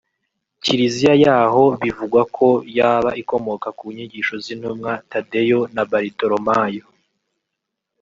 Kiliziya 0.63 1.13
yaho 1.25 1.63
bivugwa 1.81 2.21
ko 2.35 2.47
yaba 2.77 3.09
ikomoka 3.21 3.67
ku 3.77 3.85
nyigisho 3.95 4.35
z’intumwa 4.43 4.91
Thadeyo 5.09 5.59
na 5.73 5.83
Baritolomayo 5.91 6.85